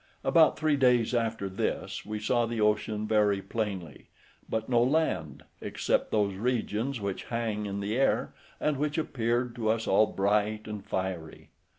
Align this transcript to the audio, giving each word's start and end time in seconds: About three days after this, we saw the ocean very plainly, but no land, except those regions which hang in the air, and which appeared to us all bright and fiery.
About 0.23 0.57
three 0.57 0.77
days 0.77 1.13
after 1.13 1.47
this, 1.47 2.03
we 2.07 2.19
saw 2.19 2.47
the 2.47 2.59
ocean 2.59 3.07
very 3.07 3.39
plainly, 3.39 4.07
but 4.49 4.67
no 4.67 4.81
land, 4.81 5.43
except 5.61 6.09
those 6.09 6.33
regions 6.33 6.99
which 6.99 7.25
hang 7.25 7.67
in 7.67 7.81
the 7.81 7.95
air, 7.95 8.33
and 8.59 8.77
which 8.77 8.97
appeared 8.97 9.53
to 9.57 9.69
us 9.69 9.85
all 9.85 10.07
bright 10.07 10.65
and 10.67 10.83
fiery. 10.83 11.49